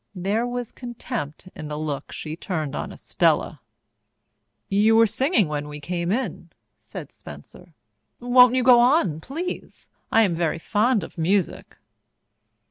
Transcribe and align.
There 0.15 0.47
was 0.47 0.71
contempt 0.71 1.49
in 1.53 1.67
the 1.67 1.77
look 1.77 2.11
she 2.11 2.35
turned 2.35 2.75
on 2.75 2.91
Estella. 2.91 3.61
"You 4.67 4.95
were 4.95 5.05
singing 5.05 5.47
when 5.47 5.67
we 5.67 5.79
came 5.79 6.11
in," 6.11 6.49
said 6.79 7.11
Spencer. 7.11 7.75
"Won't 8.19 8.55
you 8.55 8.63
go 8.63 8.79
on, 8.79 9.19
please? 9.21 9.87
I 10.11 10.23
am 10.23 10.33
very 10.33 10.57
fond 10.57 11.03
of 11.03 11.19
music." 11.19 11.77